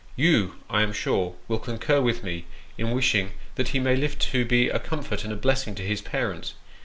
You, 0.15 0.55
I 0.67 0.81
am 0.81 0.93
sure, 0.93 1.35
will 1.47 1.59
concur 1.59 2.01
with 2.01 2.23
me 2.23 2.45
in 2.75 2.89
wishing 2.89 3.33
that 3.53 3.67
he 3.67 3.79
may 3.79 3.95
live 3.95 4.17
to 4.31 4.43
be 4.45 4.67
a 4.67 4.79
comfort 4.79 5.23
and 5.23 5.31
a 5.31 5.35
blessing 5.35 5.75
to 5.75 5.83
his 5.83 6.01
parents. 6.01 6.55